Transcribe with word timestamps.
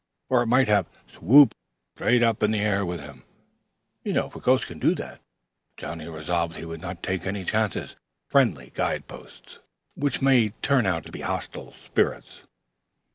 Or 0.29 0.41
it 0.41 0.47
might 0.47 0.67
have 0.67 0.87
swooped 1.05 1.53
straight 1.93 2.23
up 2.23 2.41
in 2.41 2.49
the 2.49 2.59
air 2.59 2.83
with 2.83 3.01
him, 3.01 3.23
for 4.03 4.39
ghosts 4.39 4.65
could 4.65 4.79
do 4.79 4.95
that. 4.95 5.21
Johnnie 5.77 6.07
resolved 6.07 6.55
he 6.55 6.65
would 6.65 6.81
not 6.81 7.03
take 7.03 7.27
any 7.27 7.45
chances 7.45 7.89
with 7.91 7.99
friendly 8.31 8.71
guide 8.73 9.07
posts 9.07 9.59
which 9.93 10.19
might 10.19 10.59
turn 10.63 10.87
out 10.87 11.05
to 11.05 11.11
be 11.11 11.21
hostile 11.21 11.73
spirits. 11.73 12.41